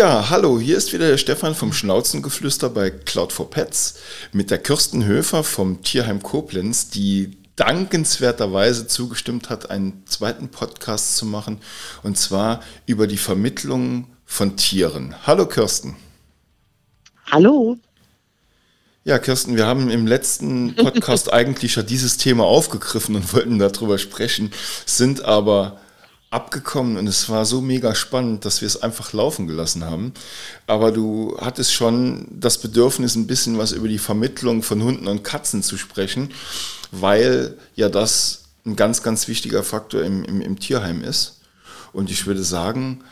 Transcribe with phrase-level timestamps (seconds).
[0.00, 3.96] Ja, hallo, hier ist wieder der Stefan vom Schnauzengeflüster bei Cloud for Pets
[4.32, 11.26] mit der Kirsten Höfer vom Tierheim Koblenz, die dankenswerterweise zugestimmt hat, einen zweiten Podcast zu
[11.26, 11.58] machen
[12.02, 15.14] und zwar über die Vermittlung von Tieren.
[15.26, 15.96] Hallo Kirsten.
[17.30, 17.76] Hallo.
[19.04, 23.98] Ja, Kirsten, wir haben im letzten Podcast eigentlich ja dieses Thema aufgegriffen und wollten darüber
[23.98, 24.50] sprechen,
[24.86, 25.78] sind aber
[26.30, 30.14] abgekommen und es war so mega spannend, dass wir es einfach laufen gelassen haben.
[30.66, 35.24] Aber du hattest schon das Bedürfnis, ein bisschen was über die Vermittlung von Hunden und
[35.24, 36.30] Katzen zu sprechen,
[36.92, 41.40] weil ja das ein ganz, ganz wichtiger Faktor im, im, im Tierheim ist.
[41.92, 43.02] Und ich würde sagen,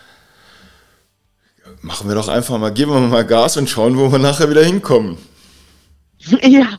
[1.83, 4.65] machen wir doch einfach mal, geben wir mal Gas und schauen, wo wir nachher wieder
[4.65, 5.19] hinkommen.
[6.43, 6.79] Ja,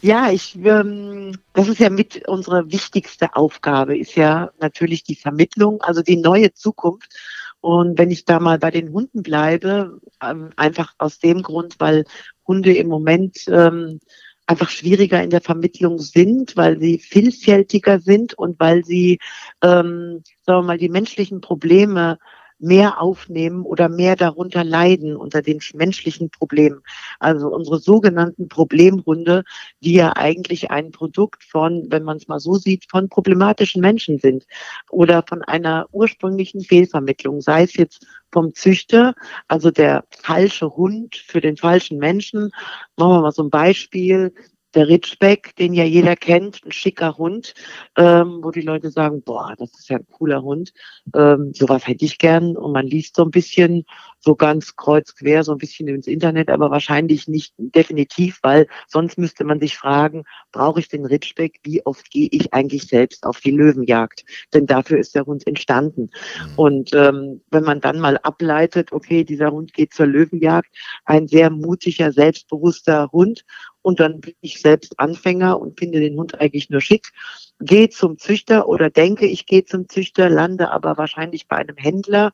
[0.00, 5.82] ja, ich, ähm, das ist ja mit unsere wichtigste Aufgabe, ist ja natürlich die Vermittlung,
[5.82, 7.14] also die neue Zukunft.
[7.60, 12.04] Und wenn ich da mal bei den Hunden bleibe, ähm, einfach aus dem Grund, weil
[12.46, 14.00] Hunde im Moment ähm,
[14.46, 19.18] einfach schwieriger in der Vermittlung sind, weil sie vielfältiger sind und weil sie,
[19.62, 22.18] ähm, sagen wir mal, die menschlichen Probleme
[22.58, 26.80] mehr aufnehmen oder mehr darunter leiden unter den menschlichen Problemen.
[27.18, 29.44] Also unsere sogenannten Problemhunde,
[29.80, 34.18] die ja eigentlich ein Produkt von, wenn man es mal so sieht, von problematischen Menschen
[34.18, 34.46] sind
[34.90, 39.14] oder von einer ursprünglichen Fehlvermittlung, sei es jetzt vom Züchter,
[39.48, 42.50] also der falsche Hund für den falschen Menschen.
[42.96, 44.32] Machen wir mal so ein Beispiel
[44.76, 47.54] der Ritschbeck, den ja jeder kennt, ein schicker Hund,
[47.96, 50.72] ähm, wo die Leute sagen, boah, das ist ja ein cooler Hund,
[51.14, 52.56] ähm, sowas hätte ich gern.
[52.56, 53.84] Und man liest so ein bisschen,
[54.20, 59.18] so ganz kreuz quer, so ein bisschen ins Internet, aber wahrscheinlich nicht definitiv, weil sonst
[59.18, 61.60] müsste man sich fragen, brauche ich den Ritschbeck?
[61.62, 64.24] Wie oft gehe ich eigentlich selbst auf die Löwenjagd?
[64.52, 66.02] Denn dafür ist der Hund entstanden.
[66.02, 66.52] Mhm.
[66.56, 70.68] Und ähm, wenn man dann mal ableitet, okay, dieser Hund geht zur Löwenjagd,
[71.04, 73.44] ein sehr mutiger, selbstbewusster Hund
[73.86, 77.12] und dann bin ich selbst Anfänger und finde den Hund eigentlich nur schick,
[77.60, 82.32] gehe zum Züchter oder denke, ich gehe zum Züchter, lande aber wahrscheinlich bei einem Händler,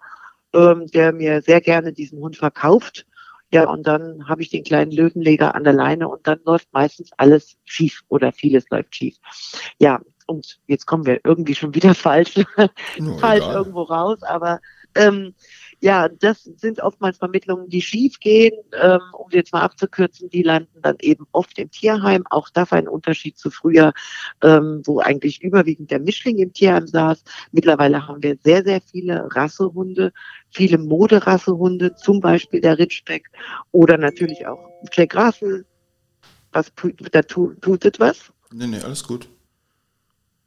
[0.55, 3.05] ähm, der mir sehr gerne diesen Hund verkauft.
[3.53, 7.11] Ja, und dann habe ich den kleinen Löwenleger an der Leine und dann läuft meistens
[7.19, 9.17] alles schief oder vieles läuft schief.
[9.79, 12.33] Ja, und jetzt kommen wir irgendwie schon wieder falsch,
[13.21, 14.59] falsch irgendwo raus, aber
[14.95, 15.35] ähm,
[15.83, 18.55] ja, das sind oftmals Vermittlungen, die schief gehen.
[18.81, 22.25] Ähm, um jetzt mal abzukürzen, die landen dann eben oft im Tierheim.
[22.31, 23.93] Auch das ein Unterschied zu früher,
[24.43, 27.25] ähm, wo eigentlich überwiegend der Mischling im Tierheim saß.
[27.51, 30.13] Mittlerweile haben wir sehr, sehr viele Rassehunde,
[30.51, 33.29] viele Moderassehunde, zum Beispiel der Ritschbeck
[33.73, 35.67] oder natürlich auch Jack Russell.
[36.53, 36.71] Was
[37.11, 38.33] da tut, tut etwas?
[38.53, 39.29] Nee, nee, alles gut.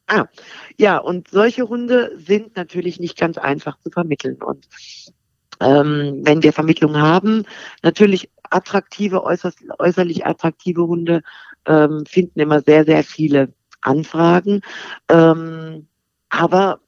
[0.07, 0.28] Ah,
[0.78, 4.41] ja, und solche Hunde sind natürlich nicht ganz einfach zu vermitteln.
[4.41, 4.67] Und
[5.59, 7.43] ähm, wenn wir Vermittlung haben.
[7.83, 11.21] Natürlich attraktive, äußerst, äußerlich attraktive Hunde
[11.66, 14.61] ähm, finden immer sehr, sehr viele Anfragen.
[15.09, 15.88] Ähm,
[16.29, 16.79] aber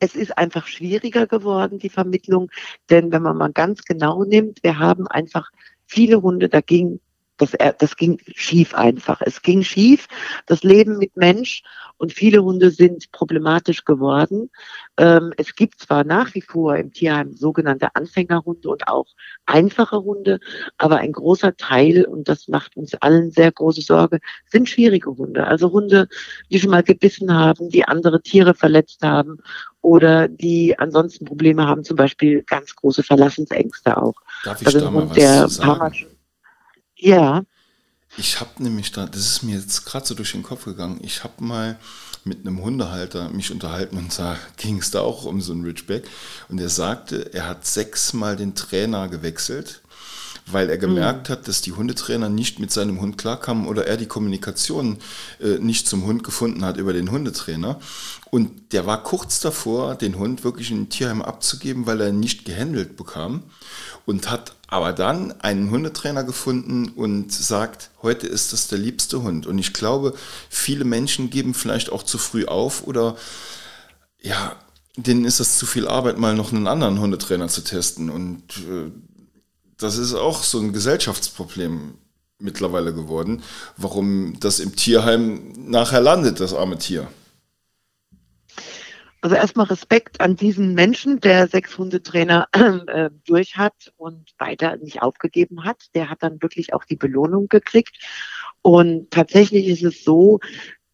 [0.00, 2.50] es ist einfach schwieriger geworden, die Vermittlung,
[2.90, 5.50] denn wenn man mal ganz genau nimmt, wir haben einfach
[5.86, 7.00] viele Hunde, da ging
[7.38, 9.20] das, das ging schief einfach.
[9.22, 10.06] Es ging schief,
[10.46, 11.62] das Leben mit Mensch
[11.96, 14.50] und viele Hunde sind problematisch geworden.
[14.96, 19.06] Ähm, es gibt zwar nach wie vor im Tierheim sogenannte Anfängerhunde und auch
[19.46, 20.38] einfache Hunde,
[20.76, 25.46] aber ein großer Teil, und das macht uns allen sehr große Sorge, sind schwierige Hunde.
[25.46, 26.08] Also Hunde,
[26.50, 29.38] die schon mal gebissen haben, die andere Tiere verletzt haben
[29.80, 34.14] oder die ansonsten Probleme haben, zum Beispiel ganz große Verlassensängste auch.
[34.44, 36.17] Darf ich also da mal was sagen?
[36.98, 37.42] Ja.
[38.16, 41.22] Ich habe nämlich da, das ist mir jetzt gerade so durch den Kopf gegangen, ich
[41.24, 41.78] habe mal
[42.24, 46.08] mit einem Hundehalter mich unterhalten und da ging es da auch um so einen Ridgeback.
[46.48, 49.82] Und er sagte, er hat sechsmal den Trainer gewechselt,
[50.50, 51.32] weil er gemerkt mhm.
[51.32, 54.98] hat, dass die Hundetrainer nicht mit seinem Hund klarkamen oder er die Kommunikation
[55.40, 57.80] äh, nicht zum Hund gefunden hat über den Hundetrainer.
[58.30, 62.20] Und der war kurz davor, den Hund wirklich in ein Tierheim abzugeben, weil er ihn
[62.20, 63.44] nicht gehandelt bekam
[64.06, 69.46] und hat aber dann einen Hundetrainer gefunden und sagt, heute ist das der liebste Hund.
[69.46, 70.14] Und ich glaube,
[70.50, 73.16] viele Menschen geben vielleicht auch zu früh auf oder
[74.20, 74.56] ja,
[74.96, 78.10] denen ist das zu viel Arbeit, mal noch einen anderen Hundetrainer zu testen.
[78.10, 78.90] Und äh,
[79.78, 81.94] das ist auch so ein Gesellschaftsproblem
[82.38, 83.42] mittlerweile geworden,
[83.76, 87.08] warum das im Tierheim nachher landet, das arme Tier.
[89.20, 92.46] Also erstmal Respekt an diesen Menschen, der sechs Hundetrainer
[92.86, 95.86] äh, durch hat und weiter nicht aufgegeben hat.
[95.94, 97.98] Der hat dann wirklich auch die Belohnung gekriegt.
[98.62, 100.38] Und tatsächlich ist es so,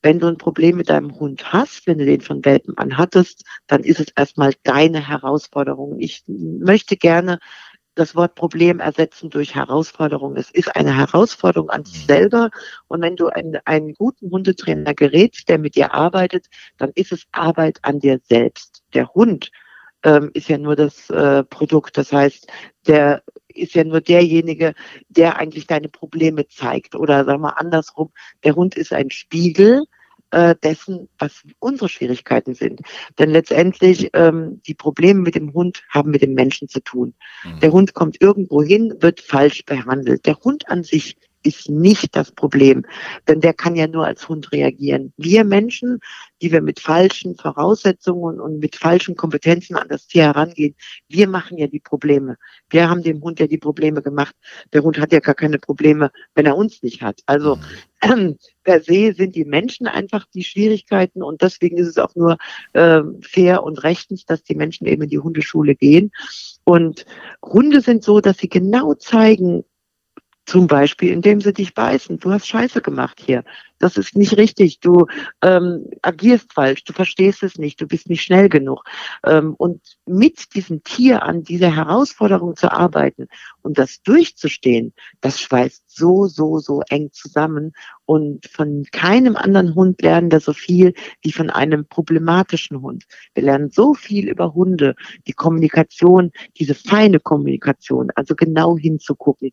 [0.00, 3.44] wenn du ein Problem mit deinem Hund hast, wenn du den von Welpen an hattest,
[3.66, 5.98] dann ist es erstmal deine Herausforderung.
[5.98, 7.40] Ich möchte gerne
[7.94, 10.37] das Wort Problem ersetzen durch Herausforderung.
[10.37, 12.06] Es ist eine Herausforderung an dich mhm.
[12.06, 12.50] selber.
[12.88, 16.46] Und wenn du einen, einen guten Hundetrainer gerätst, der mit dir arbeitet,
[16.76, 18.82] dann ist es Arbeit an dir selbst.
[18.94, 19.50] Der Hund
[20.02, 21.96] ähm, ist ja nur das äh, Produkt.
[21.96, 22.46] Das heißt,
[22.87, 24.75] der ist ja nur derjenige,
[25.08, 26.94] der eigentlich deine Probleme zeigt.
[26.94, 28.12] Oder sagen wir andersrum,
[28.43, 29.85] der Hund ist ein Spiegel
[30.34, 32.81] äh, dessen, was unsere Schwierigkeiten sind.
[33.19, 37.14] Denn letztendlich ähm, die Probleme mit dem Hund haben mit dem Menschen zu tun.
[37.44, 37.60] Mhm.
[37.60, 40.26] Der Hund kommt irgendwo hin, wird falsch behandelt.
[40.26, 42.85] Der Hund an sich ist nicht das Problem,
[43.29, 45.12] denn der kann ja nur als Hund reagieren.
[45.17, 46.00] Wir Menschen,
[46.43, 50.75] die wir mit falschen Voraussetzungen und mit falschen Kompetenzen an das Tier herangehen,
[51.08, 52.37] wir machen ja die Probleme.
[52.70, 54.35] Wir haben dem Hund ja die Probleme gemacht.
[54.73, 57.20] Der Hund hat ja gar keine Probleme, wenn er uns nicht hat.
[57.26, 57.58] Also
[58.00, 58.32] äh,
[58.62, 62.38] per se sind die Menschen einfach die Schwierigkeiten und deswegen ist es auch nur
[62.73, 66.11] äh, fair und rechtens, dass die Menschen eben in die Hundeschule gehen.
[66.64, 67.05] Und
[67.43, 69.64] Hunde sind so, dass sie genau zeigen,
[70.46, 72.19] zum Beispiel, indem sie dich beißen.
[72.19, 73.44] Du hast Scheiße gemacht hier.
[73.84, 74.81] Das ist nicht richtig.
[74.81, 75.08] Du
[75.42, 76.84] ähm, agierst falsch.
[76.84, 77.78] Du verstehst es nicht.
[77.82, 78.82] Du bist nicht schnell genug.
[79.26, 83.28] Ähm, und mit diesem Tier an dieser Herausforderung zu arbeiten
[83.60, 87.75] und das durchzustehen, das schweißt so, so, so eng zusammen.
[88.06, 93.04] Und von keinem anderen Hund lernen wir so viel wie von einem problematischen Hund.
[93.34, 94.94] Wir lernen so viel über Hunde,
[95.26, 99.50] die Kommunikation, diese feine Kommunikation, also genau hinzugucken.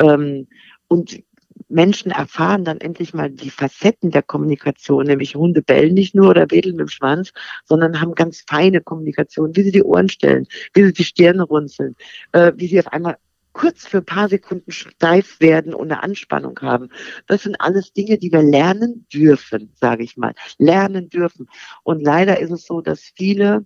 [0.00, 0.48] Ähm,
[0.88, 1.22] und
[1.68, 6.50] Menschen erfahren dann endlich mal die Facetten der Kommunikation, nämlich Hunde bellen nicht nur oder
[6.50, 7.32] wedeln mit dem Schwanz,
[7.64, 11.96] sondern haben ganz feine Kommunikation, wie sie die Ohren stellen, wie sie die Stirne runzeln,
[12.32, 13.16] äh, wie sie auf einmal
[13.54, 16.90] kurz für ein paar Sekunden steif werden und eine Anspannung haben.
[17.26, 20.34] Das sind alles Dinge, die wir lernen dürfen, sage ich mal.
[20.58, 21.48] Lernen dürfen.
[21.84, 23.64] Und leider ist es so, dass viele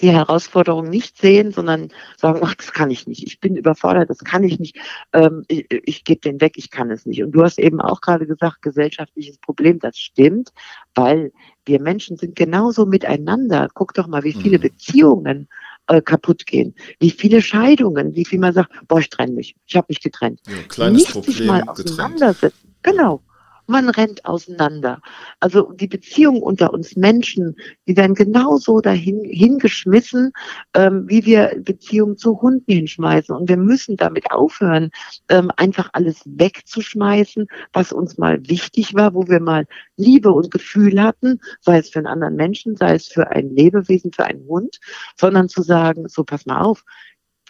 [0.00, 4.20] die Herausforderung nicht sehen, sondern sagen, ach, das kann ich nicht, ich bin überfordert, das
[4.20, 4.78] kann ich nicht,
[5.12, 7.22] ähm, ich, ich gebe den weg, ich kann es nicht.
[7.22, 10.50] Und du hast eben auch gerade gesagt, gesellschaftliches Problem, das stimmt,
[10.94, 11.32] weil
[11.64, 13.68] wir Menschen sind genauso miteinander.
[13.74, 14.62] Guck doch mal, wie viele mhm.
[14.62, 15.48] Beziehungen
[15.88, 16.74] äh, kaputt gehen.
[17.00, 20.40] Wie viele Scheidungen, wie viel man sagt, boah, ich trenne mich, ich habe mich getrennt.
[20.46, 22.40] Ja, kleines Nicht Problem sich mal auseinandersetzen.
[22.40, 22.98] Getrennt.
[22.98, 23.22] Genau
[23.72, 25.00] man rennt auseinander.
[25.40, 27.56] Also die Beziehungen unter uns Menschen,
[27.88, 30.32] die werden genauso dahin hingeschmissen,
[30.74, 33.34] ähm, wie wir Beziehungen zu Hunden hinschmeißen.
[33.34, 34.90] Und wir müssen damit aufhören,
[35.28, 39.66] ähm, einfach alles wegzuschmeißen, was uns mal wichtig war, wo wir mal
[39.96, 44.12] Liebe und Gefühl hatten, sei es für einen anderen Menschen, sei es für ein Lebewesen,
[44.12, 44.78] für einen Hund,
[45.16, 46.84] sondern zu sagen, so pass mal auf,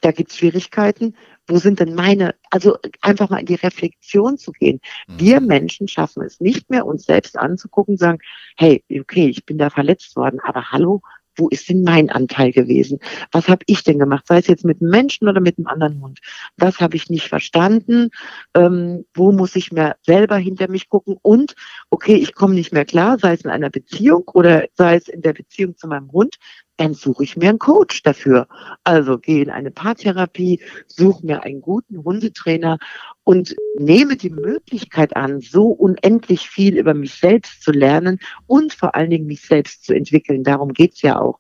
[0.03, 1.17] da gibt es Schwierigkeiten.
[1.47, 4.81] Wo sind denn meine, also einfach mal in die Reflexion zu gehen.
[5.09, 5.19] Mhm.
[5.19, 8.19] Wir Menschen schaffen es nicht mehr, uns selbst anzugucken, sagen,
[8.57, 11.03] hey, okay, ich bin da verletzt worden, aber hallo,
[11.37, 12.99] wo ist denn mein Anteil gewesen?
[13.31, 14.27] Was habe ich denn gemacht?
[14.27, 16.21] Sei es jetzt mit einem Menschen oder mit einem anderen Hund.
[16.57, 18.11] Was habe ich nicht verstanden?
[18.55, 21.17] Ähm, wo muss ich mir selber hinter mich gucken?
[21.23, 21.55] Und,
[21.91, 25.23] okay, ich komme nicht mehr klar, sei es in einer Beziehung oder sei es in
[25.23, 26.37] der Beziehung zu meinem Hund
[26.77, 28.49] dann suche ich mir einen Coach dafür.
[28.85, 32.79] Also gehe in eine Paartherapie, suche mir einen guten Hundetrainer
[33.25, 38.95] und nehme die Möglichkeit an, so unendlich viel über mich selbst zu lernen und vor
[38.95, 40.43] allen Dingen mich selbst zu entwickeln.
[40.45, 41.39] Darum geht's ja auch.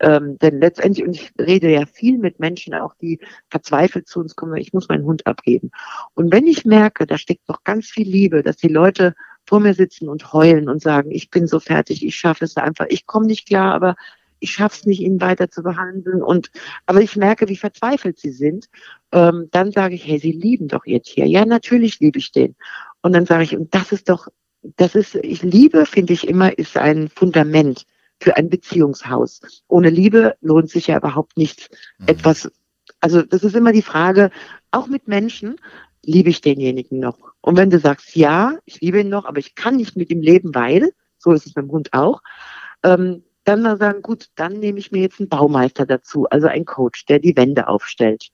[0.00, 4.36] Ähm, denn letztendlich, und ich rede ja viel mit Menschen, auch die verzweifelt zu uns
[4.36, 5.70] kommen, ich muss meinen Hund abgeben.
[6.14, 9.14] Und wenn ich merke, da steckt noch ganz viel Liebe, dass die Leute
[9.46, 12.86] vor mir sitzen und heulen und sagen, ich bin so fertig, ich schaffe es einfach,
[12.88, 13.96] ich komme nicht klar, aber
[14.42, 16.22] ich schaffe es nicht, ihn weiter zu behandeln.
[16.22, 16.50] Und
[16.86, 18.66] aber ich merke, wie verzweifelt sie sind.
[19.12, 21.26] Ähm, dann sage ich, hey, sie lieben doch ihr Tier.
[21.26, 22.56] Ja, natürlich liebe ich den.
[23.02, 24.28] Und dann sage ich, und das ist doch,
[24.76, 27.84] das ist, ich liebe, finde ich immer, ist ein Fundament
[28.20, 29.40] für ein Beziehungshaus.
[29.68, 31.68] Ohne Liebe lohnt sich ja überhaupt nichts.
[31.98, 32.08] Mhm.
[32.08, 32.50] Etwas,
[33.00, 34.30] also das ist immer die Frage,
[34.70, 35.56] auch mit Menschen,
[36.04, 37.18] liebe ich denjenigen noch?
[37.40, 40.20] Und wenn du sagst, ja, ich liebe ihn noch, aber ich kann nicht mit ihm
[40.20, 42.22] leben, weil, so ist es beim Hund auch,
[42.82, 46.64] ähm, dann mal sagen, gut, dann nehme ich mir jetzt einen Baumeister dazu, also einen
[46.64, 48.28] Coach, der die Wände aufstellt.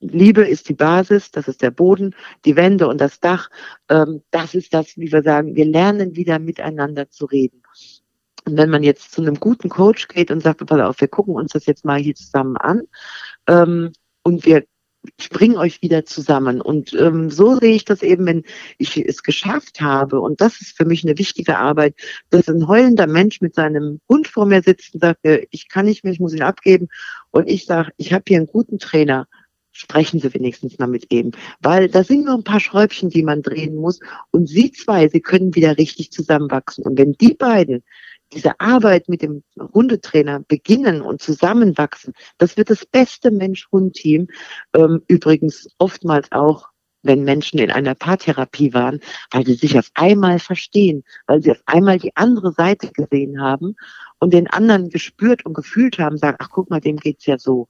[0.00, 3.48] Liebe ist die Basis, das ist der Boden, die Wände und das Dach.
[3.88, 7.62] Ähm, das ist das, wie wir sagen, wir lernen wieder miteinander zu reden.
[8.46, 11.34] Und wenn man jetzt zu einem guten Coach geht und sagt, pass auf, wir gucken
[11.34, 12.82] uns das jetzt mal hier zusammen an
[13.48, 13.92] ähm,
[14.22, 14.64] und wir
[15.18, 16.60] ich bringe euch wieder zusammen.
[16.60, 18.44] Und ähm, so sehe ich das eben, wenn
[18.78, 20.20] ich es geschafft habe.
[20.20, 21.94] Und das ist für mich eine wichtige Arbeit,
[22.30, 25.20] dass ein heulender Mensch mit seinem Hund vor mir sitzt und sagt,
[25.50, 26.88] ich kann nicht mehr, ich muss ihn abgeben.
[27.30, 29.26] Und ich sage, ich habe hier einen guten Trainer.
[29.76, 31.32] Sprechen Sie wenigstens mal mit ihm.
[31.60, 33.98] Weil da sind nur ein paar Schräubchen, die man drehen muss.
[34.30, 36.84] Und Sie zwei, Sie können wieder richtig zusammenwachsen.
[36.84, 37.82] Und wenn die beiden
[38.34, 44.28] diese Arbeit mit dem Hundetrainer beginnen und zusammenwachsen, das wird das beste Mensch-Hund-Team.
[44.74, 46.68] Ähm, übrigens oftmals auch
[47.04, 48.98] wenn Menschen in einer Paartherapie waren,
[49.30, 53.76] weil sie sich auf einmal verstehen, weil sie auf einmal die andere Seite gesehen haben
[54.18, 57.68] und den anderen gespürt und gefühlt haben, sagen, ach guck mal, dem geht's ja so.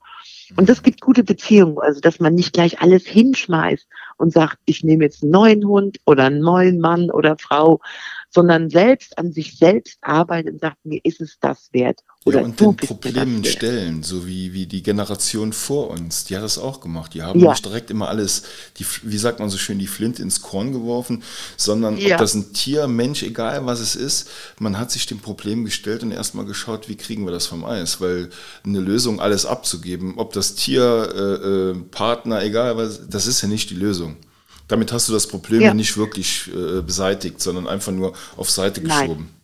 [0.55, 4.83] Und das gibt gute Beziehungen, also dass man nicht gleich alles hinschmeißt und sagt, ich
[4.83, 7.81] nehme jetzt einen neuen Hund oder einen neuen Mann oder Frau,
[8.35, 12.01] sondern selbst an sich selbst arbeitet und sagt, mir ist es das wert.
[12.25, 16.43] Oder ja, und den Problemen stellen, so wie, wie die Generation vor uns, die hat
[16.43, 17.13] das auch gemacht.
[17.13, 17.51] Die haben ja.
[17.51, 18.43] nicht direkt immer alles,
[18.77, 21.23] die, wie sagt man so schön, die Flint ins Korn geworfen,
[21.55, 22.15] sondern ja.
[22.15, 26.03] ob das ein Tier, Mensch, egal was es ist, man hat sich dem Problem gestellt
[26.03, 28.29] und erstmal geschaut, wie kriegen wir das vom Eis, weil
[28.65, 30.83] eine Lösung, alles abzugeben, ob das Tier,
[31.15, 34.17] äh, äh, Partner, egal was, das ist ja nicht die Lösung.
[34.67, 38.81] Damit hast du das Problem ja, nicht wirklich äh, beseitigt, sondern einfach nur auf Seite
[38.81, 39.07] geschoben.
[39.07, 39.35] Nein.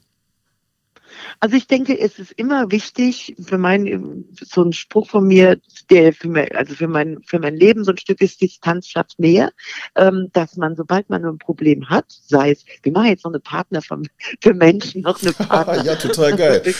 [1.43, 5.59] Also ich denke, es ist immer wichtig für mein so ein Spruch von mir,
[5.89, 9.19] der für mein, also für mein für mein Leben so ein Stück ist Distanz schafft
[9.19, 9.51] Nähe,
[9.95, 13.39] ähm, dass man sobald man ein Problem hat, sei es, wir machen jetzt noch eine
[13.39, 14.07] Partner von,
[14.41, 15.83] für Menschen noch eine Partner.
[15.83, 16.61] ja, total geil.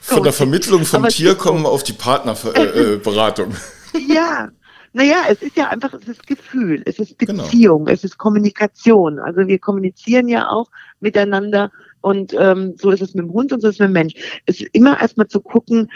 [0.00, 3.52] Von der Vermittlung vom Aber Tier kommen wir auf die Partnerberatung.
[3.94, 4.50] Äh, äh ja,
[4.92, 7.44] naja, es ist ja einfach, es ist Gefühl, es ist genau.
[7.44, 7.94] Beziehung, genau.
[7.94, 9.18] es ist Kommunikation.
[9.18, 13.60] Also wir kommunizieren ja auch miteinander und ähm, so ist es mit dem Hund und
[13.60, 14.14] so ist es mit dem Mensch.
[14.46, 15.88] Es ist immer erstmal zu gucken,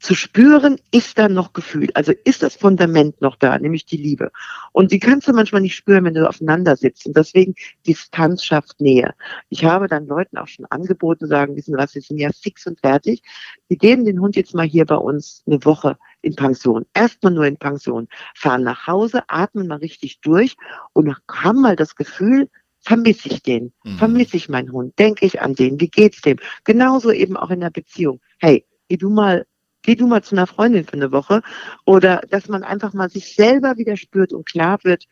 [0.00, 1.88] zu spüren, ist da noch Gefühl?
[1.94, 4.30] Also ist das Fundament noch da, nämlich die Liebe?
[4.72, 7.06] Und die kannst du manchmal nicht spüren, wenn du aufeinander sitzt.
[7.06, 7.54] Und deswegen
[7.86, 9.14] Distanz schafft Nähe.
[9.48, 12.80] Ich habe dann Leuten auch schon angeboten, sagen, wissen was, wir sind ja fix und
[12.80, 13.22] fertig.
[13.66, 16.84] Wir geben den Hund jetzt mal hier bei uns eine Woche in Pension.
[16.94, 18.08] Erstmal nur in Pension.
[18.34, 20.56] Fahren nach Hause, atmen mal richtig durch
[20.92, 22.48] und haben mal das Gefühl,
[22.80, 23.72] vermisse ich den?
[23.84, 23.98] Mhm.
[23.98, 24.98] Vermisse ich meinen Hund?
[24.98, 25.80] Denke ich an den?
[25.80, 26.38] Wie geht's dem?
[26.64, 28.20] Genauso eben auch in der Beziehung.
[28.38, 29.46] Hey, geh du mal
[29.82, 31.42] geh du mal zu einer Freundin für eine Woche.
[31.86, 35.04] Oder dass man einfach mal sich selber wieder spürt und klar wird,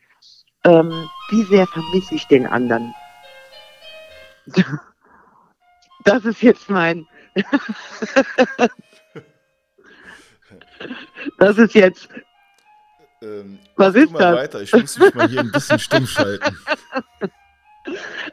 [0.63, 0.91] ähm,
[1.29, 2.93] wie sehr vermisse ich den anderen.
[6.03, 7.05] Das ist jetzt mein.
[11.37, 12.09] das ist jetzt.
[13.21, 14.35] Ähm, Was ist das?
[14.35, 14.61] Weiter.
[14.61, 16.57] Ich muss mich mal hier ein bisschen stumm schalten.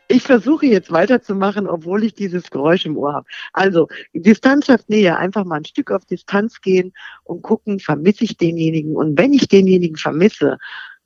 [0.08, 3.26] Ich versuche jetzt weiterzumachen, obwohl ich dieses Geräusch im Ohr habe.
[3.52, 5.16] Also Distanz schafft Nähe.
[5.16, 8.96] Einfach mal ein Stück auf Distanz gehen und gucken, vermisse ich denjenigen.
[8.96, 10.58] Und wenn ich denjenigen vermisse,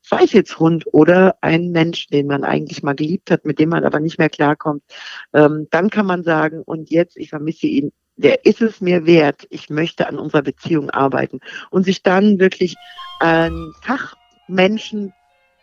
[0.02, 3.68] sei es jetzt Hund oder ein Mensch, den man eigentlich mal geliebt hat, mit dem
[3.68, 4.82] man aber nicht mehr klarkommt,
[5.34, 9.46] ähm, dann kann man sagen, und jetzt, ich vermisse ihn, der ist es mir wert,
[9.48, 12.74] ich möchte an unserer Beziehung arbeiten und sich dann wirklich
[13.20, 15.14] einen Fachmenschen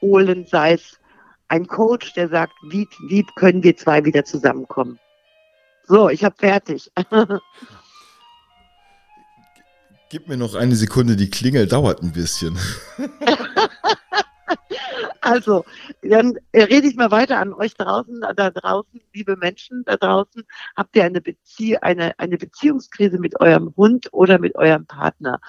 [0.01, 0.99] holen, sei es
[1.49, 4.97] ein Coach, der sagt, wie, wie können wir zwei wieder zusammenkommen.
[5.87, 6.91] So, ich habe fertig.
[10.09, 12.57] Gib mir noch eine Sekunde, die Klingel dauert ein bisschen.
[15.21, 15.65] also,
[16.09, 20.43] dann rede ich mal weiter an euch draußen, da draußen, liebe Menschen da draußen.
[20.75, 25.39] Habt ihr eine, Bezie eine, eine Beziehungskrise mit eurem Hund oder mit eurem Partner?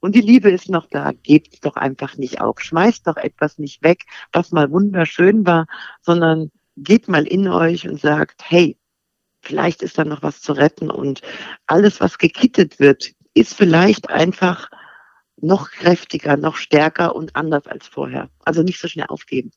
[0.00, 1.12] Und die Liebe ist noch da.
[1.12, 2.60] Gebt doch einfach nicht auf.
[2.60, 5.66] Schmeißt doch etwas nicht weg, was mal wunderschön war,
[6.02, 8.78] sondern geht mal in euch und sagt, hey,
[9.40, 11.22] vielleicht ist da noch was zu retten und
[11.66, 14.68] alles, was gekittet wird, ist vielleicht einfach
[15.36, 18.30] noch kräftiger, noch stärker und anders als vorher.
[18.44, 19.50] Also nicht so schnell aufgeben.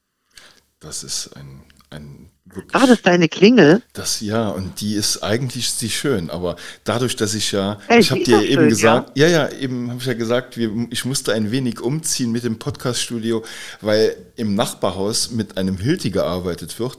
[0.79, 3.83] Das ist ein, ein Wirklich, ah, das ist deine Klingel?
[3.93, 8.09] Das ja, und die ist eigentlich sie schön, aber dadurch, dass ich ja, hey, ich
[8.09, 11.05] habe dir eben schön, gesagt, ja, ja, ja eben habe ich ja gesagt, wir, ich
[11.05, 13.43] musste ein wenig umziehen mit dem Podcaststudio,
[13.81, 16.98] weil im Nachbarhaus mit einem Hilti gearbeitet wird.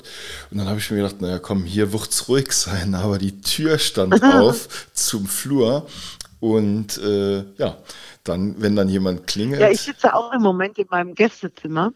[0.52, 3.40] Und dann habe ich mir gedacht, naja, komm, hier wird es ruhig sein, aber die
[3.40, 5.88] Tür stand auf zum Flur
[6.38, 7.76] und äh, ja,
[8.22, 9.60] dann, wenn dann jemand klingelt.
[9.60, 11.92] Ja, ich sitze auch im Moment in meinem Gästezimmer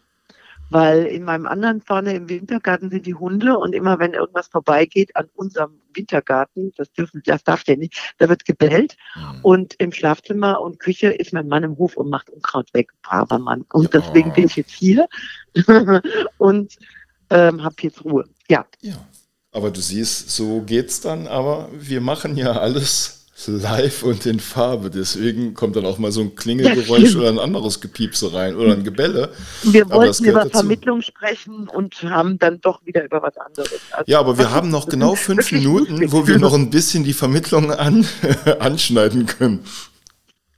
[0.69, 5.15] weil in meinem anderen vorne im Wintergarten sind die Hunde und immer wenn irgendwas vorbeigeht
[5.15, 9.39] an unserem Wintergarten, das dürfen, das darf der nicht, da wird gebellt mhm.
[9.41, 13.39] und im Schlafzimmer und Küche ist mein Mann im Hof und macht Unkraut weg, braver
[13.39, 13.65] Mann.
[13.71, 13.99] Und ja.
[13.99, 15.07] deswegen bin ich jetzt hier
[16.37, 16.75] und
[17.29, 18.25] ähm, habe jetzt Ruhe.
[18.49, 18.65] Ja.
[18.81, 18.95] Ja.
[19.51, 24.89] Aber du siehst, so geht's dann, aber wir machen ja alles live und in Farbe.
[24.89, 28.83] Deswegen kommt dann auch mal so ein Klingelgeräusch oder ein anderes Gepiepse rein oder ein
[28.83, 29.31] Gebelle.
[29.63, 30.51] Wir wollten über dazu.
[30.51, 33.79] Vermittlung sprechen und haben dann doch wieder über was anderes.
[33.91, 37.13] Also ja, aber wir haben noch genau fünf Minuten, wo wir noch ein bisschen die
[37.13, 38.07] Vermittlung an,
[38.59, 39.65] anschneiden können.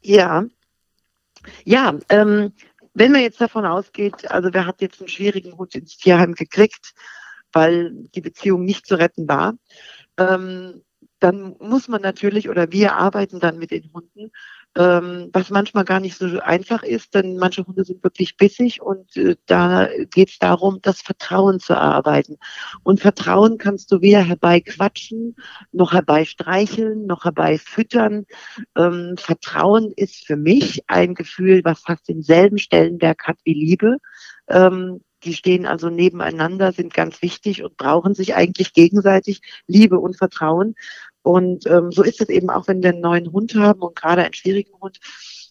[0.02, 0.46] Ja.
[1.64, 2.54] Ja, ähm,
[2.94, 6.94] wenn man jetzt davon ausgeht, also wer hat jetzt einen schwierigen Hund ins Tierheim gekriegt,
[7.54, 9.56] weil die Beziehung nicht zu retten war,
[10.18, 10.82] ähm,
[11.20, 14.32] dann muss man natürlich oder wir arbeiten dann mit den Hunden
[14.78, 19.18] ähm, was manchmal gar nicht so einfach ist, denn manche Hunde sind wirklich bissig und
[19.18, 22.38] äh, da geht es darum, das Vertrauen zu erarbeiten.
[22.84, 25.36] Und Vertrauen kannst du weder herbeiquatschen,
[25.72, 28.26] noch herbeistreicheln, noch herbeifüttern.
[28.76, 33.98] Ähm, Vertrauen ist für mich ein Gefühl, was fast denselben Stellenberg hat wie Liebe.
[34.48, 40.16] Ähm, die stehen also nebeneinander, sind ganz wichtig und brauchen sich eigentlich gegenseitig Liebe und
[40.16, 40.76] Vertrauen.
[41.22, 44.24] Und ähm, so ist es eben auch, wenn wir einen neuen Hund haben und gerade
[44.24, 45.00] einen schwierigen Hund.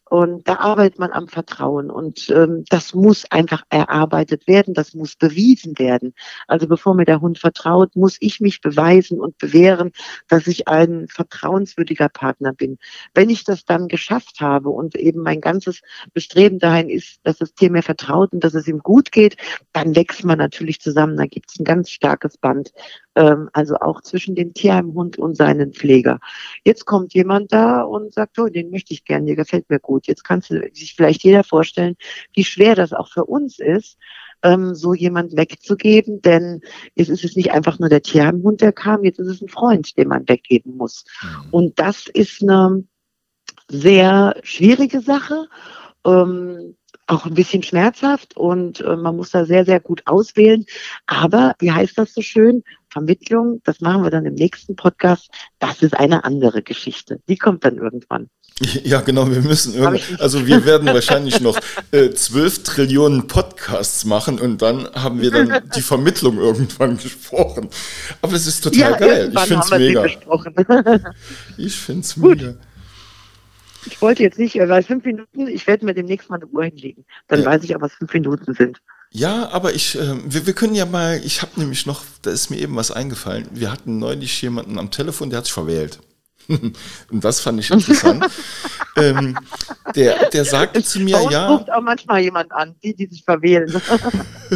[0.09, 1.91] Und da arbeitet man am Vertrauen.
[1.91, 6.15] Und ähm, das muss einfach erarbeitet werden, das muss bewiesen werden.
[6.47, 9.91] Also bevor mir der Hund vertraut, muss ich mich beweisen und bewähren,
[10.29, 12.79] dass ich ein vertrauenswürdiger Partner bin.
[13.15, 15.81] Wenn ich das dann geschafft habe und eben mein ganzes
[16.15, 19.37] Bestreben dahin ist, dass das Tier mir vertraut und dass es ihm gut geht,
[19.73, 21.17] dann wächst man natürlich zusammen.
[21.17, 22.71] Da gibt es ein ganz starkes Band
[23.17, 26.21] ähm, also auch zwischen dem Tierheimhund und seinen Pfleger.
[26.65, 29.96] Jetzt kommt jemand da und sagt, oh, den möchte ich gerne, der gefällt mir gut.
[30.05, 31.97] Jetzt kannst du sich vielleicht jeder vorstellen,
[32.35, 33.99] wie schwer das auch für uns ist,
[34.43, 36.61] ähm, so jemand wegzugeben, denn
[36.95, 39.97] jetzt ist es nicht einfach nur der Tierheimhund, der kam, jetzt ist es ein Freund,
[39.97, 41.05] den man weggeben muss.
[41.23, 41.49] Mhm.
[41.51, 42.85] Und das ist eine
[43.69, 45.49] sehr schwierige Sache.
[46.05, 46.77] Ähm,
[47.07, 50.65] auch ein bisschen schmerzhaft und äh, man muss da sehr, sehr gut auswählen.
[51.07, 52.65] Aber wie heißt das so schön?
[52.91, 55.31] Vermittlung, das machen wir dann im nächsten Podcast.
[55.59, 57.21] Das ist eine andere Geschichte.
[57.29, 58.29] Die kommt dann irgendwann.
[58.85, 61.59] Ja, genau, wir müssen irgendwann, also wir werden wahrscheinlich noch
[61.93, 67.69] äh, zwölf äh, Trillionen Podcasts machen und dann haben wir dann die Vermittlung irgendwann gesprochen.
[68.23, 69.33] Aber das ist total ja, geil.
[69.35, 70.07] Ich finde es mega.
[71.59, 72.55] ich finde es mega.
[73.89, 77.05] Ich wollte jetzt nicht, weil fünf Minuten, ich werde mir demnächst mal eine Uhr hinlegen.
[77.29, 77.47] Dann ja.
[77.47, 78.81] weiß ich auch, was fünf Minuten sind.
[79.11, 82.51] Ja, aber ich, äh, wir, wir können ja mal, ich habe nämlich noch, da ist
[82.51, 83.47] mir eben was eingefallen.
[83.53, 86.01] Wir hatten neulich jemanden am Telefon, der hat sich verwählt.
[87.11, 88.27] Und das fand ich interessant.
[88.97, 89.39] ähm,
[89.95, 91.49] der, der sagte zu mir, ja.
[91.49, 93.81] ruft auch manchmal jemand an, die, die sich verwählen.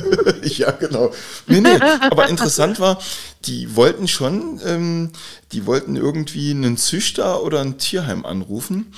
[0.42, 1.12] ja, genau.
[1.46, 1.78] Nee, nee.
[2.10, 2.98] Aber interessant war,
[3.44, 5.10] die wollten schon, ähm,
[5.52, 8.92] die wollten irgendwie einen Züchter oder ein Tierheim anrufen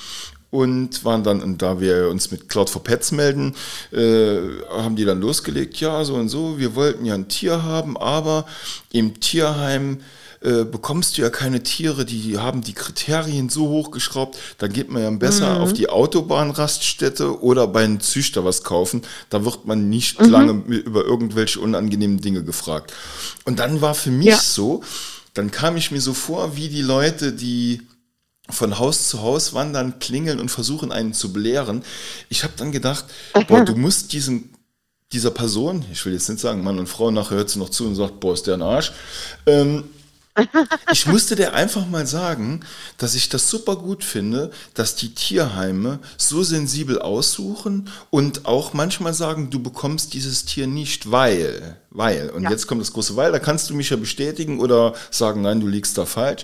[0.53, 3.55] und waren dann, und da wir uns mit Cloud for Pets melden,
[3.91, 4.37] äh,
[4.69, 8.45] haben die dann losgelegt, ja, so und so, wir wollten ja ein Tier haben, aber
[8.91, 10.01] im Tierheim
[10.43, 15.01] äh, bekommst du ja keine Tiere, die haben die Kriterien so hochgeschraubt, da geht man
[15.01, 15.61] ja besser mhm.
[15.61, 19.03] auf die Autobahnraststätte oder bei einem Züchter was kaufen.
[19.29, 20.29] Da wird man nicht mhm.
[20.29, 22.93] lange über irgendwelche unangenehmen Dinge gefragt.
[23.45, 24.37] Und dann war für mich ja.
[24.37, 24.83] so,
[25.33, 27.81] dann kam ich mir so vor, wie die Leute, die
[28.49, 31.83] von Haus zu Haus wandern, klingeln und versuchen einen zu belehren.
[32.27, 33.05] Ich habe dann gedacht,
[33.47, 34.49] boah, du musst diesem
[35.13, 37.85] dieser Person, ich will jetzt nicht sagen Mann und Frau, nachher hört sie noch zu
[37.85, 38.91] und sagt, boah, ist der ein Arsch.
[39.45, 39.83] Ähm,
[40.91, 42.61] ich musste dir einfach mal sagen,
[42.97, 49.13] dass ich das super gut finde, dass die Tierheime so sensibel aussuchen und auch manchmal
[49.13, 52.29] sagen, du bekommst dieses Tier nicht, weil, weil.
[52.31, 52.49] Und ja.
[52.49, 55.67] jetzt kommt das große Weil, da kannst du mich ja bestätigen oder sagen, nein, du
[55.67, 56.43] liegst da falsch.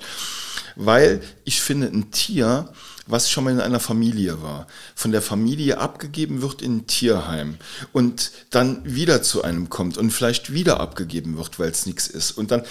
[0.75, 2.71] Weil ich finde, ein Tier,
[3.09, 7.57] was schon mal in einer Familie war, von der Familie abgegeben wird in ein Tierheim
[7.91, 12.31] und dann wieder zu einem kommt und vielleicht wieder abgegeben wird, weil es nichts ist.
[12.31, 12.61] Und dann,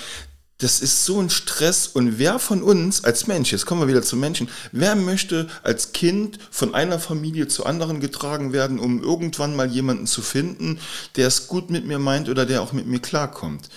[0.58, 1.86] das ist so ein Stress.
[1.86, 5.92] Und wer von uns als Mensch, jetzt kommen wir wieder zum Menschen, wer möchte als
[5.92, 10.80] Kind von einer Familie zu anderen getragen werden, um irgendwann mal jemanden zu finden,
[11.16, 13.68] der es gut mit mir meint oder der auch mit mir klarkommt?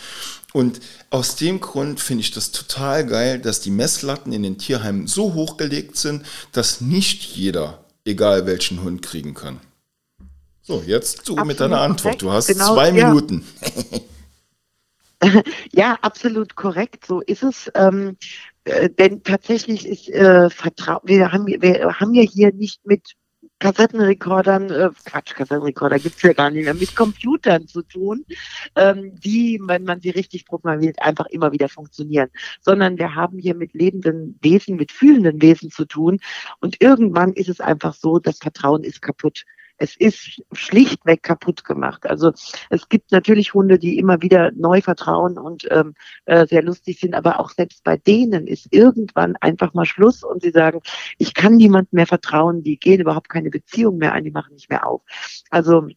[0.54, 5.08] Und aus dem Grund finde ich das total geil, dass die Messlatten in den Tierheimen
[5.08, 9.62] so hochgelegt sind, dass nicht jeder, egal welchen Hund, kriegen kann.
[10.63, 12.22] So, jetzt du Absolut mit deiner Antwort.
[12.22, 13.46] Du hast genau, zwei Minuten.
[15.72, 15.98] Ja.
[16.02, 17.72] absolut korrekt, so ist es.
[17.76, 18.18] Ähm,
[18.64, 23.16] äh, denn tatsächlich ist äh, Vertrauen, wir haben, wir haben ja hier nicht mit
[23.60, 28.26] Kassettenrekordern, äh, Quatsch, Kassettenrekorder gibt's ja gar nicht mehr, mit Computern zu tun,
[28.76, 32.30] ähm, die, wenn man sie richtig programmiert, einfach immer wieder funktionieren.
[32.60, 36.20] Sondern wir haben hier mit lebenden Wesen, mit fühlenden Wesen zu tun.
[36.60, 39.44] Und irgendwann ist es einfach so, das Vertrauen ist kaputt
[39.82, 42.06] es ist schlichtweg kaputt gemacht.
[42.06, 42.32] Also
[42.70, 47.15] es gibt natürlich Hunde, die immer wieder neu vertrauen und ähm, äh, sehr lustig sind,
[47.15, 50.82] aber auch selbst bei denen ist irgendwann einfach mal Schluss und sie sagen,
[51.17, 54.70] ich kann niemand mehr vertrauen, die gehen überhaupt keine Beziehung mehr ein, die machen nicht
[54.70, 55.02] mehr auf.
[55.50, 55.88] Also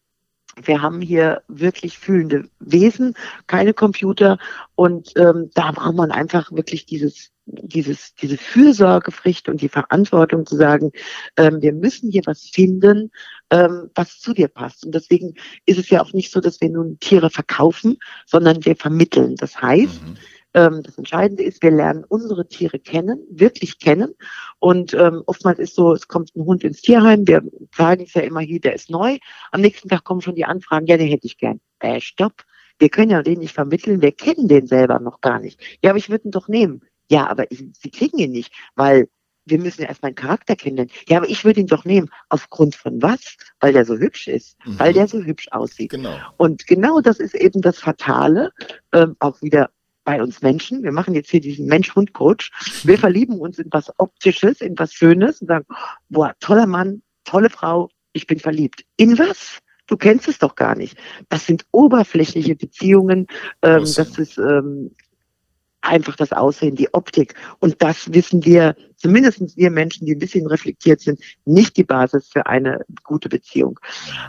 [0.63, 3.13] wir haben hier wirklich fühlende Wesen,
[3.45, 4.39] keine Computer
[4.73, 10.55] und ähm, da braucht man einfach wirklich dieses dieses, diese Fürsorgepflicht und die Verantwortung zu
[10.55, 10.91] sagen,
[11.37, 13.11] ähm, wir müssen hier was finden,
[13.51, 14.85] ähm, was zu dir passt.
[14.85, 18.75] Und deswegen ist es ja auch nicht so, dass wir nun Tiere verkaufen, sondern wir
[18.75, 19.35] vermitteln.
[19.35, 20.17] Das heißt, mhm.
[20.55, 24.15] ähm, das Entscheidende ist, wir lernen unsere Tiere kennen, wirklich kennen.
[24.59, 28.21] Und ähm, oftmals ist so, es kommt ein Hund ins Tierheim, wir zeigen es ja
[28.21, 29.17] immer hier, der ist neu.
[29.51, 31.59] Am nächsten Tag kommen schon die Anfragen, ja, den hätte ich gern.
[31.79, 32.43] Äh, stopp.
[32.77, 35.61] Wir können ja den nicht vermitteln, wir kennen den selber noch gar nicht.
[35.81, 36.81] Ja, aber ich würde ihn doch nehmen.
[37.09, 39.07] Ja, aber ich, Sie kriegen ihn nicht, weil
[39.45, 40.89] wir müssen ja erstmal einen Charakter kennen.
[41.07, 42.09] Ja, aber ich würde ihn doch nehmen.
[42.29, 43.37] Aufgrund von was?
[43.59, 44.79] Weil der so hübsch ist, mhm.
[44.79, 45.91] weil der so hübsch aussieht.
[45.91, 46.17] Genau.
[46.37, 48.51] Und genau das ist eben das Fatale,
[48.91, 49.69] ähm, auch wieder
[50.03, 50.83] bei uns Menschen.
[50.83, 52.83] Wir machen jetzt hier diesen Mensch-Hund-Coach.
[52.83, 55.65] Wir verlieben uns in was Optisches, in was Schönes und sagen,
[56.09, 58.85] boah, toller Mann, tolle Frau, ich bin verliebt.
[58.97, 59.59] In was?
[59.87, 60.97] Du kennst es doch gar nicht.
[61.29, 63.27] Das sind oberflächliche Beziehungen.
[63.61, 64.95] Ähm, das ist ähm,
[65.85, 67.35] einfach das Aussehen, die Optik.
[67.59, 72.27] Und das wissen wir, zumindest wir Menschen, die ein bisschen reflektiert sind, nicht die Basis
[72.27, 73.79] für eine gute Beziehung.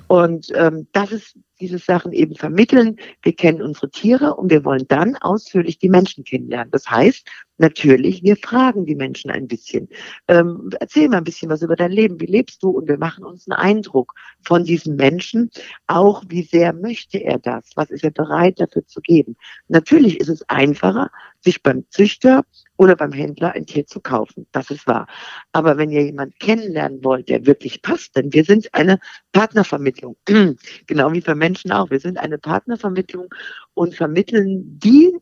[0.07, 2.97] Und ähm, das ist diese Sachen eben vermitteln.
[3.23, 6.71] Wir kennen unsere Tiere und wir wollen dann ausführlich die Menschen kennenlernen.
[6.71, 9.89] Das heißt, natürlich, wir fragen die Menschen ein bisschen.
[10.29, 12.21] Ähm, erzähl mal ein bisschen was über dein Leben.
[12.21, 12.69] Wie lebst du?
[12.69, 14.13] Und wir machen uns einen Eindruck
[14.43, 15.51] von diesem Menschen.
[15.87, 17.71] Auch wie sehr möchte er das?
[17.77, 19.37] Was ist er bereit dafür zu geben?
[19.69, 21.11] Natürlich ist es einfacher,
[21.41, 22.45] sich beim Züchter
[22.77, 24.47] oder beim Händler ein Tier zu kaufen.
[24.53, 25.07] Das ist wahr.
[25.53, 28.99] Aber wenn ihr jemanden kennenlernen wollt, der wirklich passt, denn wir sind eine
[29.33, 30.17] Partnervermittlung,
[30.87, 31.91] genau wie für Menschen auch.
[31.91, 33.29] Wir sind eine Partnervermittlung
[33.75, 35.17] und vermitteln die,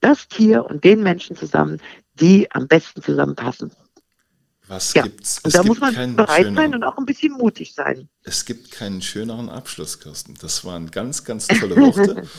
[0.00, 1.80] das Tier und den Menschen zusammen,
[2.14, 3.72] die am besten zusammenpassen.
[4.66, 5.02] Was ja.
[5.02, 5.38] gibt's?
[5.38, 8.08] Es und da muss man bereit sein und auch ein bisschen mutig sein.
[8.22, 10.34] Es gibt keinen schöneren Abschluss, Kirsten.
[10.40, 12.22] Das waren ganz, ganz tolle Worte.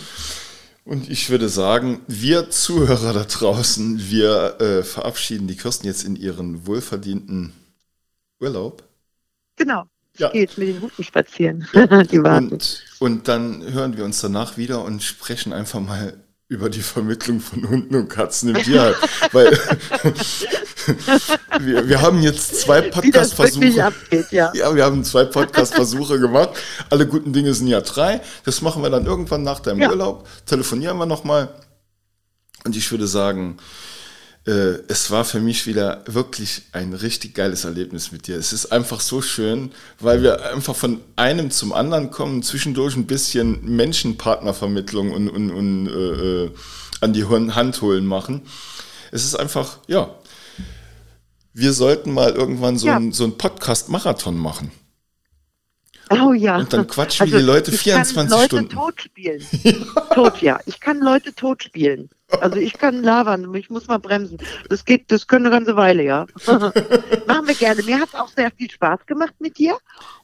[0.86, 6.16] Und ich würde sagen, wir Zuhörer da draußen, wir äh, verabschieden die Kirsten jetzt in
[6.16, 7.54] ihren wohlverdienten
[8.40, 8.84] Urlaub.
[9.56, 9.86] Genau.
[10.18, 10.30] Ja.
[10.30, 11.68] Geht mit den Hunden spazieren.
[11.74, 12.04] Ja.
[12.04, 12.54] die warten.
[12.54, 17.40] Und, und dann hören wir uns danach wieder und sprechen einfach mal über die Vermittlung
[17.40, 18.94] von Hunden und Katzen im Tierheim.
[19.32, 19.52] Weil
[21.60, 23.92] wir, wir haben jetzt zwei Podcast-Versuche.
[24.30, 24.52] Ja.
[24.54, 26.52] ja, wir haben zwei Podcast-Versuche gemacht.
[26.92, 28.22] Alle guten Dinge sind ja drei.
[28.44, 29.90] Das machen wir dann irgendwann nach deinem ja.
[29.90, 30.28] Urlaub.
[30.46, 31.50] Telefonieren wir nochmal.
[32.64, 33.58] Und ich würde sagen,
[34.46, 38.38] äh, es war für mich wieder wirklich ein richtig geiles Erlebnis mit dir.
[38.38, 43.08] Es ist einfach so schön, weil wir einfach von einem zum anderen kommen, zwischendurch ein
[43.08, 46.52] bisschen Menschenpartnervermittlung und, und, und äh, äh
[47.02, 48.42] an die Hand holen machen.
[49.12, 50.16] Es ist einfach, ja,
[51.54, 52.96] wir sollten mal irgendwann so ja.
[52.96, 54.72] einen so Podcast-Marathon machen.
[56.10, 56.58] Oh ja.
[56.58, 58.66] Und dann quatschen also, die Leute 24 Leute Stunden.
[58.66, 59.86] Ich kann Leute tot spielen.
[60.14, 60.60] tot, ja.
[60.66, 62.10] Ich kann Leute tot spielen.
[62.28, 64.38] Also ich kann labern, ich muss mal bremsen.
[64.68, 66.26] Das geht, das können eine ganze Weile, ja.
[66.48, 67.84] Machen wir gerne.
[67.84, 69.78] Mir hat es auch sehr viel Spaß gemacht mit dir.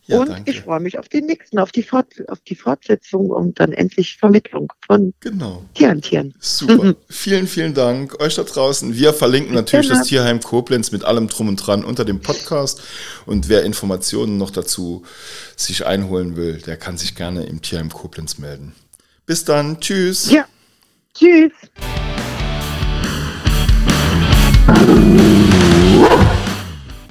[0.05, 0.49] Ja, und danke.
[0.49, 4.17] ich freue mich auf den nächsten, auf die, Fort, auf die Fortsetzung und dann endlich
[4.17, 5.63] Vermittlung von genau.
[5.75, 6.33] Tieren, Tieren.
[6.39, 6.95] Super.
[7.07, 8.95] vielen, vielen Dank euch da draußen.
[8.95, 12.81] Wir verlinken natürlich das Tierheim Koblenz mit allem drum und dran unter dem Podcast.
[13.27, 15.03] Und wer Informationen noch dazu
[15.55, 18.73] sich einholen will, der kann sich gerne im Tierheim Koblenz melden.
[19.27, 19.79] Bis dann.
[19.79, 20.31] Tschüss.
[20.31, 20.45] Ja.
[21.13, 21.51] Tschüss.